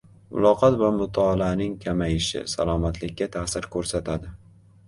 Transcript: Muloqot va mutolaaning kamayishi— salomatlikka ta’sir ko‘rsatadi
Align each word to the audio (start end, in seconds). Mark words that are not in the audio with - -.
Muloqot 0.35 0.77
va 0.79 0.87
mutolaaning 0.95 1.75
kamayishi— 1.85 2.43
salomatlikka 2.57 3.29
ta’sir 3.37 3.69
ko‘rsatadi 3.77 4.35